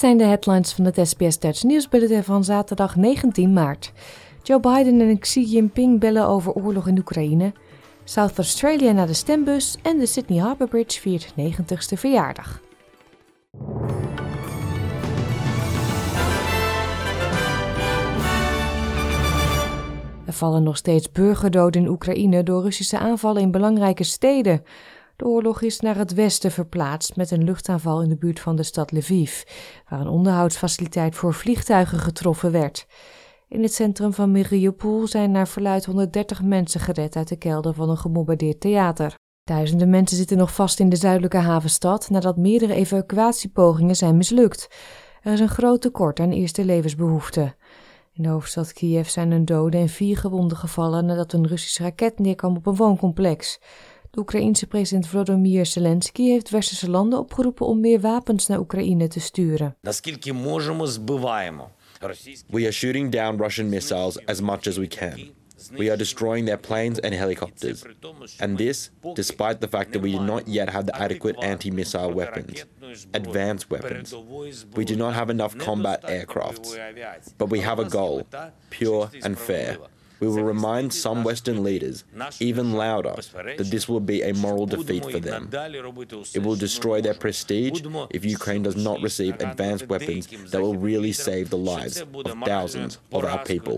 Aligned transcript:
Zijn 0.00 0.16
de 0.16 0.24
headlines 0.24 0.72
van 0.72 0.84
het 0.84 1.00
SBS 1.08 1.38
Dutch 1.38 1.62
nieuwsbulletin 1.62 2.22
van 2.22 2.44
zaterdag 2.44 2.96
19 2.96 3.52
maart. 3.52 3.92
Joe 4.42 4.60
Biden 4.60 5.00
en 5.00 5.18
Xi 5.18 5.44
Jinping 5.44 6.00
bellen 6.00 6.26
over 6.26 6.52
oorlog 6.52 6.88
in 6.88 6.98
Oekraïne. 6.98 7.52
South 8.04 8.36
Australia 8.36 8.92
naar 8.92 9.06
de 9.06 9.14
stembus 9.14 9.76
en 9.82 9.98
de 9.98 10.06
Sydney 10.06 10.38
Harbour 10.38 10.70
Bridge 10.70 11.00
viert 11.00 11.34
90ste 11.40 11.98
verjaardag. 11.98 12.60
Er 20.26 20.32
vallen 20.32 20.62
nog 20.62 20.76
steeds 20.76 21.12
burgerdoden 21.12 21.82
in 21.82 21.88
Oekraïne 21.88 22.42
door 22.42 22.62
Russische 22.62 22.98
aanvallen 22.98 23.42
in 23.42 23.50
belangrijke 23.50 24.04
steden. 24.04 24.62
De 25.20 25.26
oorlog 25.26 25.62
is 25.62 25.80
naar 25.80 25.96
het 25.96 26.14
westen 26.14 26.50
verplaatst 26.50 27.16
met 27.16 27.30
een 27.30 27.44
luchtaanval 27.44 28.02
in 28.02 28.08
de 28.08 28.16
buurt 28.16 28.40
van 28.40 28.56
de 28.56 28.62
stad 28.62 28.92
Lviv, 28.92 29.42
waar 29.88 30.00
een 30.00 30.08
onderhoudsfaciliteit 30.08 31.14
voor 31.14 31.34
vliegtuigen 31.34 31.98
getroffen 31.98 32.52
werd. 32.52 32.86
In 33.48 33.62
het 33.62 33.74
centrum 33.74 34.12
van 34.12 34.30
Mariupol 34.30 35.06
zijn 35.06 35.30
naar 35.30 35.48
verluid 35.48 35.84
130 35.84 36.42
mensen 36.42 36.80
gered 36.80 37.16
uit 37.16 37.28
de 37.28 37.36
kelder 37.36 37.74
van 37.74 37.90
een 37.90 37.96
gebombardeerd 37.96 38.60
theater. 38.60 39.14
Duizenden 39.44 39.90
mensen 39.90 40.16
zitten 40.16 40.36
nog 40.36 40.54
vast 40.54 40.80
in 40.80 40.88
de 40.88 40.96
zuidelijke 40.96 41.38
havenstad 41.38 42.10
nadat 42.10 42.36
meerdere 42.36 42.74
evacuatiepogingen 42.74 43.96
zijn 43.96 44.16
mislukt. 44.16 44.68
Er 45.22 45.32
is 45.32 45.40
een 45.40 45.48
groot 45.48 45.80
tekort 45.80 46.20
aan 46.20 46.30
eerste 46.30 46.64
levensbehoeften. 46.64 47.54
In 48.12 48.22
de 48.22 48.28
hoofdstad 48.28 48.72
Kiev 48.72 49.08
zijn 49.08 49.30
een 49.30 49.44
dode 49.44 49.76
en 49.76 49.88
vier 49.88 50.16
gewonden 50.16 50.56
gevallen 50.56 51.06
nadat 51.06 51.32
een 51.32 51.46
Russische 51.46 51.82
raket 51.82 52.18
neerkwam 52.18 52.56
op 52.56 52.66
een 52.66 52.76
wooncomplex. 52.76 53.60
De 54.10 54.20
Oekraïense 54.20 54.66
president 54.66 55.06
Volodymyr 55.06 55.66
Zelensky 55.66 56.28
heeft 56.28 56.50
westerse 56.50 56.90
landen 56.90 57.18
opgeroepen 57.18 57.66
om 57.66 57.80
meer 57.80 58.00
wapens 58.00 58.46
naar 58.46 58.58
Oekraïne 58.58 59.08
te 59.08 59.20
sturen. 59.20 59.76
We 62.46 62.62
are 62.62 62.72
shooting 62.72 63.12
down 63.12 63.36
Russian 63.42 63.68
missiles 63.68 64.26
as 64.26 64.40
much 64.40 64.66
as 64.66 64.76
we 64.76 64.86
can. 64.86 65.38
We 65.76 65.88
are 65.88 65.96
destroying 65.96 66.46
their 66.46 66.58
planes 66.58 67.00
and 67.00 67.14
helicopters. 67.14 67.84
And 68.38 68.56
this, 68.56 68.90
despite 69.14 69.60
the 69.60 69.68
fact 69.68 69.92
that 69.92 70.02
we 70.02 70.10
do 70.10 70.20
not 70.20 70.42
yet 70.46 70.70
have 70.70 70.84
the 70.84 70.96
adequate 70.96 71.36
anti 71.44 71.70
missile 71.70 72.12
weapons, 72.12 72.66
advanced 73.12 73.70
weapons. 73.70 74.14
We 74.74 74.84
do 74.84 74.96
not 74.96 75.12
have 75.12 75.30
enough 75.30 75.56
combat 75.56 76.02
aircrafts. 76.02 76.78
But 77.36 77.50
we 77.50 77.60
have 77.60 77.78
a 77.78 77.84
goal 77.88 78.26
pure 78.70 79.10
and 79.22 79.38
fair. 79.38 79.76
We 80.19 80.27
will 80.27 80.43
remind 80.43 80.93
some 80.93 81.23
Western 81.23 81.63
leaders, 81.63 82.05
even 82.39 82.73
louder, 82.73 83.15
that 83.57 83.69
this 83.69 83.87
will 83.87 84.03
be 84.13 84.21
a 84.23 84.33
moral 84.33 84.65
defeat 84.65 85.03
for 85.03 85.19
them. 85.19 85.49
It 86.33 86.41
will 86.41 86.57
destroy 86.57 87.01
their 87.01 87.17
prestige 87.17 87.81
if 88.09 88.23
Ukraine 88.23 88.63
does 88.63 88.75
not 88.75 89.01
receive 89.01 89.33
advanced 89.39 89.87
weapons 89.87 90.27
that 90.51 90.61
will 90.61 90.77
really 90.77 91.11
save 91.11 91.49
the 91.49 91.57
lives 91.57 92.01
of 92.01 92.35
thousands 92.43 92.99
of 93.11 93.23
our 93.23 93.41
people. 93.43 93.77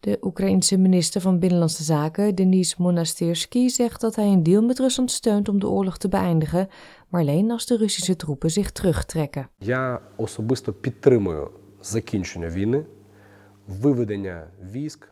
De 0.00 0.18
Oekraïense 0.20 0.76
minister 0.76 1.20
van 1.20 1.38
Binnenlandse 1.38 1.82
Zaken, 1.82 2.34
Denis 2.34 2.76
Monastirsky, 2.76 3.68
zegt 3.68 4.00
dat 4.00 4.14
hij 4.16 4.26
een 4.26 4.42
deal 4.42 4.62
met 4.62 4.78
Rusland 4.78 5.10
steunt 5.10 5.48
om 5.48 5.58
de 5.60 5.68
oorlog 5.68 5.98
te 5.98 6.08
beëindigen, 6.08 6.68
maar 7.08 7.20
alleen 7.20 7.50
als 7.50 7.66
de 7.66 7.76
Russische 7.76 8.16
troepen 8.16 8.50
zich 8.50 8.72
terugtrekken. 8.72 9.48
Я 9.58 10.00
особисто 10.16 10.72
підтримую 10.72 11.50
закінчення 11.82 12.48
війни. 12.48 12.84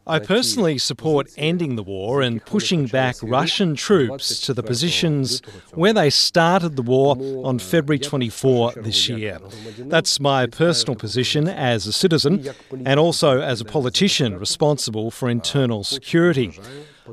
I 0.08 0.20
personally 0.20 0.78
support 0.78 1.30
ending 1.38 1.76
the 1.76 1.84
war 1.84 2.22
and 2.22 2.44
pushing 2.46 2.88
back 2.88 3.16
Russian 3.22 3.76
troops 3.76 4.42
to 4.42 4.54
the 4.54 4.64
positions 4.64 5.42
where 5.74 5.94
they 5.94 6.10
started 6.10 6.76
the 6.76 6.82
war 6.82 7.16
on 7.46 7.60
February 7.60 8.00
24 8.00 8.74
this 8.74 9.08
year. 9.08 9.40
That's 9.78 10.20
my 10.20 10.46
personal 10.48 10.96
position 10.96 11.48
as 11.48 11.88
a 11.88 11.94
citizen 11.94 12.50
and 12.86 13.00
also 13.00 13.40
as 13.40 13.62
a 13.62 13.66
politician 13.66 14.38
responsible 14.38 15.12
for 15.12 15.30
internal 15.30 15.84
security. 15.84 16.60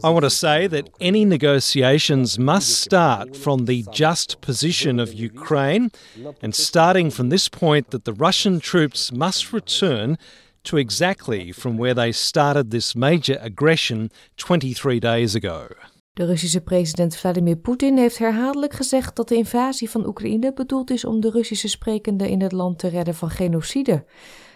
I 0.04 0.10
want 0.10 0.24
to 0.24 0.30
say 0.30 0.66
that 0.66 0.90
any 1.00 1.24
negotiations 1.24 2.38
must 2.38 2.80
start 2.80 3.34
from 3.34 3.64
the 3.64 3.84
just 3.92 4.40
position 4.40 5.00
of 5.00 5.14
Ukraine, 5.14 5.90
and 6.42 6.54
starting 6.54 7.10
from 7.10 7.30
this 7.30 7.48
point, 7.48 7.90
that 7.92 8.04
the 8.04 8.12
Russian 8.12 8.60
troops 8.60 9.10
must 9.10 9.52
return 9.54 10.18
to 10.65 10.77
exactly 10.77 11.53
from 11.53 11.77
where 11.77 11.93
they 11.93 12.11
started 12.11 12.69
this 12.69 12.93
major 12.93 13.39
aggression 13.41 14.09
23 14.35 14.99
days 14.99 15.35
ago. 15.35 15.67
De 16.13 16.25
Russische 16.25 16.61
president 16.61 17.15
Vladimir 17.15 17.57
Poetin 17.57 17.97
heeft 17.97 18.17
herhaaldelijk 18.17 18.73
gezegd 18.73 19.15
dat 19.15 19.27
de 19.27 19.35
invasie 19.35 19.89
van 19.89 20.07
Oekraïne 20.07 20.53
bedoeld 20.53 20.91
is 20.91 21.05
om 21.05 21.19
de 21.19 21.29
Russische 21.29 21.67
sprekenden 21.67 22.29
in 22.29 22.41
het 22.41 22.51
land 22.51 22.79
te 22.79 22.87
redden 22.87 23.15
van 23.15 23.29
genocide. 23.29 24.05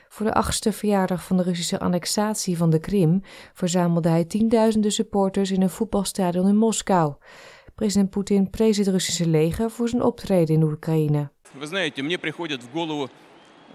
Voor 0.10 0.26
de 0.26 0.34
achtste 0.34 0.72
verjaardag 0.72 1.24
van 1.24 1.38
de 1.38 1.44
Russische 1.44 1.80
annexatie 1.80 2.58
van 2.58 2.70
de 2.70 2.80
Krim 2.80 3.22
verzamelde 3.54 4.10
hij 4.10 4.26
tienduizenden 4.26 4.92
supporters 4.92 5.52
in 5.52 5.62
een 5.62 5.70
voetbalstadion 5.70 6.48
in 6.48 6.58
Moskou. 6.58 7.14
President 7.76 8.10
Poetin 8.10 8.50
prees 8.50 8.78
het 8.78 8.88
Russische 8.88 9.28
leger 9.28 9.72
voor 9.72 9.90
zijn 9.90 10.02
optreden 10.02 10.56
in 10.56 10.64
Oekraïne. 10.64 11.30
Вы 11.60 11.68
знаете, 11.68 12.02
мне 12.02 12.18
приходят 12.18 12.62
в 12.64 12.72
голову 12.74 13.10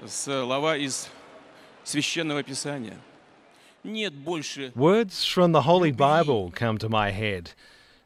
слова 0.06 0.77
из 0.77 1.09
священного 1.84 2.43
писания. 2.43 2.97
Нет 3.83 4.12
больше 4.12 4.73
Words 4.75 5.25
from 5.25 5.53
the 5.53 5.62
Holy 5.62 5.91
Bible 5.91 6.53
come 6.55 6.78
to 6.78 6.89
my 6.89 7.11
head. 7.11 7.53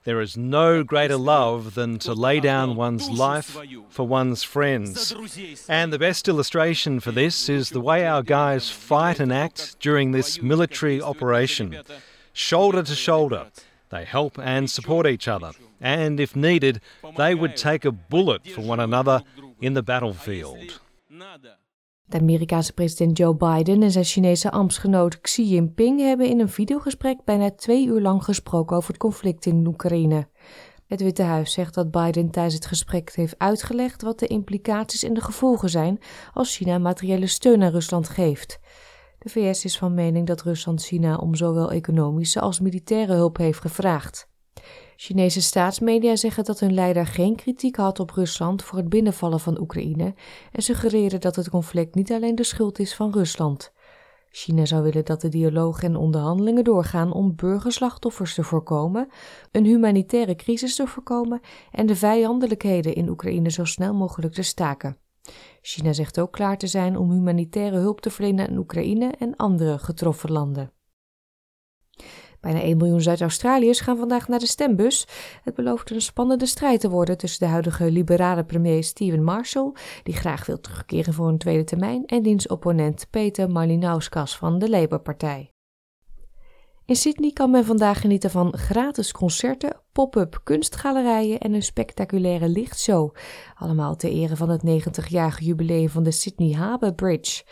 There 0.04 0.20
is 0.20 0.36
no 0.36 0.84
greater 0.84 1.16
love 1.16 1.74
than 1.74 1.98
to 2.00 2.12
lay 2.12 2.38
down 2.38 2.76
one's 2.76 3.08
life 3.08 3.56
for 3.88 4.06
one's 4.06 4.42
friends. 4.42 5.14
And 5.66 5.90
the 5.90 5.98
best 5.98 6.28
illustration 6.28 7.00
for 7.00 7.10
this 7.10 7.48
is 7.48 7.70
the 7.70 7.80
way 7.80 8.06
our 8.06 8.22
guys 8.22 8.68
fight 8.70 9.18
and 9.18 9.32
act 9.32 9.80
during 9.80 10.12
this 10.12 10.42
military 10.42 11.00
operation. 11.00 11.82
Shoulder 12.34 12.82
to 12.82 12.94
shoulder, 12.94 13.46
they 13.88 14.04
help 14.04 14.38
and 14.38 14.70
support 14.70 15.06
each 15.06 15.26
other. 15.26 15.52
And 15.80 16.20
if 16.20 16.36
needed, 16.36 16.82
they 17.16 17.34
would 17.34 17.56
take 17.56 17.86
a 17.86 17.92
bullet 17.92 18.46
for 18.46 18.60
one 18.60 18.80
another 18.80 19.22
in 19.60 19.72
the 19.72 19.82
battlefield. 19.82 20.80
De 22.09 22.19
Amerikaanse 22.19 22.73
president 22.73 23.17
Joe 23.17 23.35
Biden 23.35 23.83
en 23.83 23.91
zijn 23.91 24.05
Chinese 24.05 24.51
ambtsgenoot 24.51 25.21
Xi 25.21 25.43
Jinping 25.43 25.99
hebben 25.99 26.27
in 26.27 26.39
een 26.39 26.49
videogesprek 26.49 27.23
bijna 27.25 27.51
twee 27.51 27.85
uur 27.85 28.01
lang 28.01 28.23
gesproken 28.23 28.75
over 28.77 28.89
het 28.89 28.99
conflict 28.99 29.45
in 29.45 29.67
Oekraïne. 29.67 30.27
Het 30.87 31.01
Witte 31.01 31.23
Huis 31.23 31.53
zegt 31.53 31.73
dat 31.73 31.91
Biden 31.91 32.29
tijdens 32.29 32.55
het 32.55 32.65
gesprek 32.65 33.15
heeft 33.15 33.37
uitgelegd 33.37 34.01
wat 34.01 34.19
de 34.19 34.27
implicaties 34.27 35.03
en 35.03 35.13
de 35.13 35.21
gevolgen 35.21 35.69
zijn 35.69 35.99
als 36.33 36.55
China 36.55 36.77
materiële 36.77 37.27
steun 37.27 37.63
aan 37.63 37.71
Rusland 37.71 38.09
geeft. 38.09 38.59
De 39.19 39.29
VS 39.29 39.65
is 39.65 39.77
van 39.77 39.93
mening 39.93 40.27
dat 40.27 40.41
Rusland 40.41 40.83
China 40.83 41.15
om 41.15 41.35
zowel 41.35 41.71
economische 41.71 42.39
als 42.39 42.59
militaire 42.59 43.13
hulp 43.13 43.37
heeft 43.37 43.61
gevraagd. 43.61 44.28
Chinese 45.01 45.41
staatsmedia 45.41 46.15
zeggen 46.15 46.43
dat 46.43 46.59
hun 46.59 46.73
leider 46.73 47.05
geen 47.07 47.35
kritiek 47.35 47.75
had 47.75 47.99
op 47.99 48.11
Rusland 48.11 48.63
voor 48.63 48.77
het 48.77 48.89
binnenvallen 48.89 49.39
van 49.39 49.59
Oekraïne 49.59 50.13
en 50.51 50.61
suggereren 50.61 51.21
dat 51.21 51.35
het 51.35 51.49
conflict 51.49 51.95
niet 51.95 52.11
alleen 52.11 52.35
de 52.35 52.43
schuld 52.43 52.79
is 52.79 52.95
van 52.95 53.11
Rusland. 53.11 53.73
China 54.31 54.65
zou 54.65 54.83
willen 54.83 55.05
dat 55.05 55.21
de 55.21 55.29
dialoog 55.29 55.83
en 55.83 55.95
onderhandelingen 55.95 56.63
doorgaan 56.63 57.13
om 57.13 57.35
burgerslachtoffers 57.35 58.33
te 58.33 58.43
voorkomen, 58.43 59.07
een 59.51 59.65
humanitaire 59.65 60.35
crisis 60.35 60.75
te 60.75 60.87
voorkomen 60.87 61.41
en 61.71 61.85
de 61.85 61.95
vijandelijkheden 61.95 62.95
in 62.95 63.09
Oekraïne 63.09 63.49
zo 63.49 63.65
snel 63.65 63.93
mogelijk 63.93 64.33
te 64.33 64.43
staken. 64.43 64.97
China 65.61 65.93
zegt 65.93 66.19
ook 66.19 66.31
klaar 66.31 66.57
te 66.57 66.67
zijn 66.67 66.97
om 66.97 67.11
humanitaire 67.11 67.77
hulp 67.77 68.01
te 68.01 68.09
verlenen 68.09 68.47
aan 68.49 68.57
Oekraïne 68.57 69.11
en 69.19 69.35
andere 69.35 69.77
getroffen 69.77 70.31
landen. 70.31 70.71
Bijna 72.41 72.61
1 72.61 72.77
miljoen 72.77 73.01
Zuid-Australiërs 73.01 73.79
gaan 73.79 73.97
vandaag 73.97 74.27
naar 74.27 74.39
de 74.39 74.47
stembus. 74.47 75.07
Het 75.43 75.55
belooft 75.55 75.91
een 75.91 76.01
spannende 76.01 76.45
strijd 76.45 76.79
te 76.79 76.89
worden 76.89 77.17
tussen 77.17 77.39
de 77.39 77.51
huidige 77.51 77.91
liberale 77.91 78.43
premier 78.43 78.83
Steven 78.83 79.23
Marshall, 79.23 79.71
die 80.03 80.15
graag 80.15 80.45
wil 80.45 80.59
terugkeren 80.59 81.13
voor 81.13 81.27
een 81.27 81.37
tweede 81.37 81.63
termijn, 81.63 82.05
en 82.05 82.21
diens 82.21 82.47
opponent 82.47 83.07
Peter 83.09 83.49
Malinauskas 83.49 84.37
van 84.37 84.59
de 84.59 84.69
Labour-partij. 84.69 85.53
In 86.89 86.95
Sydney 86.95 87.31
kan 87.31 87.51
men 87.51 87.65
vandaag 87.65 88.01
genieten 88.01 88.29
van 88.29 88.57
gratis 88.57 89.11
concerten, 89.11 89.81
pop-up 89.91 90.41
kunstgalerijen 90.43 91.39
en 91.39 91.53
een 91.53 91.63
spectaculaire 91.63 92.49
lichtshow. 92.49 93.15
Allemaal 93.55 93.95
ter 93.95 94.09
ere 94.09 94.35
van 94.35 94.49
het 94.49 94.61
90-jarige 94.61 95.43
jubileum 95.43 95.89
van 95.89 96.03
de 96.03 96.11
Sydney 96.11 96.51
Harbour 96.51 96.93
Bridge. 96.93 97.43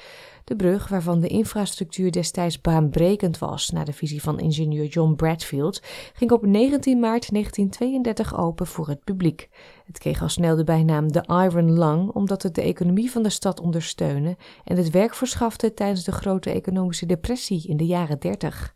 De 0.48 0.56
brug, 0.56 0.88
waarvan 0.88 1.20
de 1.20 1.28
infrastructuur 1.28 2.12
destijds 2.12 2.62
baanbrekend 2.62 3.38
was 3.38 3.70
na 3.70 3.84
de 3.84 3.94
visie 3.94 4.22
van 4.22 4.40
ingenieur 4.40 4.86
John 4.86 5.16
Bradfield, 5.16 5.82
ging 6.14 6.32
op 6.32 6.46
19 6.46 7.00
maart 7.00 7.32
1932 7.32 8.38
open 8.38 8.68
voor 8.68 8.88
het 8.88 9.04
publiek. 9.04 9.50
Het 9.86 9.98
kreeg 9.98 10.22
al 10.22 10.30
snel 10.30 10.56
de 10.56 10.64
bijnaam 10.64 11.12
de 11.12 11.24
Iron 11.28 11.80
Lung 11.80 12.10
omdat 12.10 12.44
het 12.44 12.56
de 12.56 12.62
economie 12.62 13.12
van 13.12 13.24
de 13.24 13.30
stad 13.30 13.60
ondersteunde 13.60 14.38
en 14.64 14.78
het 14.78 14.90
werk 14.90 15.16
verschafte 15.16 15.74
tijdens 15.74 16.04
de 16.04 16.12
grote 16.12 16.52
economische 16.52 17.06
depressie 17.06 17.68
in 17.68 17.78
de 17.78 17.86
jaren 17.86 18.20
30. 18.20 18.76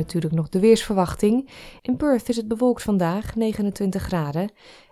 natuurlijk 0.00 0.34
nog 0.34 0.48
de 0.48 0.60
weersverwachting. 0.60 1.48
In 1.82 1.96
Perth 1.96 2.28
is 2.28 2.36
het 2.36 2.48
bewolkt 2.48 2.82
vandaag, 2.82 3.34
29 3.34 4.02
graden. 4.02 4.50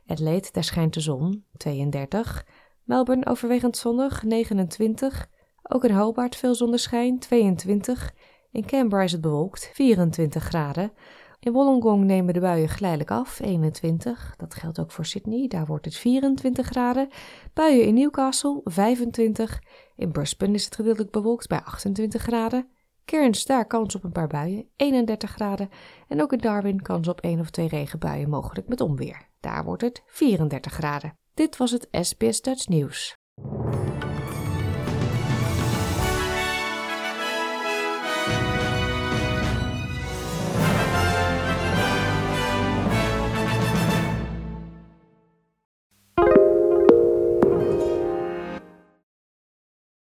Adelaide, 0.09 0.49
daar 0.53 0.65
schijnt 0.65 0.95
de 0.95 1.01
zon, 1.01 1.45
32. 1.57 2.45
Melbourne 2.85 3.27
overwegend 3.27 3.77
zonnig, 3.77 4.23
29. 4.23 5.29
Ook 5.63 5.85
in 5.85 5.95
Hobart 5.95 6.37
veel 6.37 6.55
zonneschijn, 6.55 7.19
22. 7.19 8.13
In 8.51 8.67
Canberra 8.67 9.05
is 9.05 9.13
het 9.13 9.21
bewolkt, 9.21 9.71
24 9.73 10.45
graden. 10.45 10.93
In 11.41 11.53
Wollongong 11.53 12.05
nemen 12.05 12.35
de 12.35 12.41
buien 12.41 12.69
geleidelijk 12.69 13.11
af, 13.11 13.41
21. 13.41 14.35
Dat 14.37 14.55
geldt 14.55 14.79
ook 14.79 14.91
voor 14.91 15.05
Sydney, 15.05 15.49
daar 15.49 15.67
wordt 15.67 15.85
het 15.85 15.97
24 15.97 16.67
graden. 16.67 17.09
Buien 17.55 17.87
in 17.87 17.95
Newcastle, 17.95 18.61
25. 18.65 19.63
In 19.97 20.13
Brisbane 20.13 20.55
is 20.55 20.65
het 20.65 20.75
gedeeltelijk 20.75 21.11
bewolkt 21.11 21.49
bij 21.49 21.61
28 21.61 22.23
graden. 22.23 22.69
Cairns, 23.09 23.45
daar 23.45 23.67
kans 23.67 23.95
op 23.95 24.05
een 24.05 24.13
paar 24.13 24.27
buien, 24.27 24.69
31 24.77 25.31
graden. 25.31 25.71
En 26.09 26.23
ook 26.23 26.33
in 26.33 26.39
Darwin 26.39 26.83
kans 26.83 27.09
op 27.09 27.21
één 27.21 27.41
of 27.41 27.51
twee 27.51 27.69
regenbuien, 27.69 28.29
mogelijk 28.29 28.69
met 28.69 28.81
onweer. 28.81 29.29
Daar 29.41 29.65
wordt 29.65 29.83
het 29.83 30.03
34 30.07 30.73
graden. 30.73 31.19
Dit 31.35 31.57
was 31.57 31.71
het 31.71 31.89
SBS 31.91 32.41
Dutch 32.41 32.69
Nieuws. 32.69 33.17